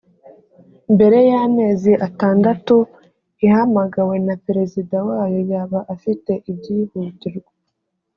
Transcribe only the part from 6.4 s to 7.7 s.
ibyihutirwa